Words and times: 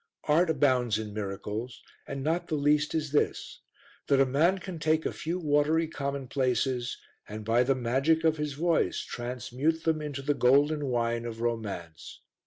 Art 0.23 0.49
abounds 0.49 0.97
in 0.97 1.13
miracles, 1.13 1.83
and 2.07 2.23
not 2.23 2.47
the 2.47 2.55
least 2.55 2.95
is 2.95 3.11
this, 3.11 3.59
that 4.07 4.19
a 4.19 4.25
man 4.25 4.57
can 4.57 4.79
take 4.79 5.05
a 5.05 5.11
few 5.13 5.37
watery 5.37 5.87
commonplaces 5.87 6.97
and 7.29 7.45
by 7.45 7.61
the 7.61 7.75
magic 7.75 8.23
of 8.23 8.37
his 8.37 8.53
voice 8.53 9.01
transmute 9.01 9.83
them 9.83 10.01
into 10.01 10.23
the 10.23 10.33
golden 10.33 10.87
wine 10.87 11.23
of 11.25 11.39
romance. 11.39 12.21